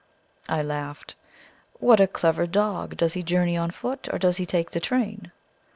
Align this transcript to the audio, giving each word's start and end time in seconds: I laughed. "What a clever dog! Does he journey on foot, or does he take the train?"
I 0.49 0.63
laughed. 0.63 1.13
"What 1.73 1.99
a 1.99 2.07
clever 2.07 2.47
dog! 2.47 2.97
Does 2.97 3.13
he 3.13 3.21
journey 3.21 3.55
on 3.55 3.69
foot, 3.69 4.09
or 4.11 4.17
does 4.17 4.37
he 4.37 4.47
take 4.47 4.71
the 4.71 4.79
train?" 4.79 5.31